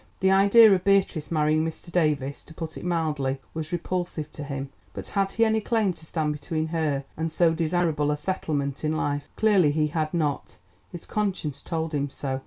The 0.19 0.31
idea 0.31 0.73
of 0.73 0.83
Beatrice 0.83 1.29
marrying 1.29 1.63
Mr. 1.63 1.91
Davies, 1.91 2.43
to 2.45 2.55
put 2.55 2.75
it 2.75 2.83
mildly, 2.83 3.39
was 3.53 3.71
repulsive 3.71 4.31
to 4.31 4.43
him; 4.43 4.71
but 4.95 5.09
had 5.09 5.33
he 5.33 5.45
any 5.45 5.61
claim 5.61 5.93
to 5.93 6.07
stand 6.07 6.33
between 6.33 6.69
her 6.69 7.03
and 7.15 7.31
so 7.31 7.53
desirable 7.53 8.09
a 8.09 8.17
settlement 8.17 8.83
in 8.83 8.93
life? 8.97 9.25
Clearly, 9.35 9.69
he 9.69 9.89
had 9.89 10.11
not, 10.11 10.57
his 10.91 11.05
conscience 11.05 11.61
told 11.61 11.93
him 11.93 12.09
so. 12.09 12.39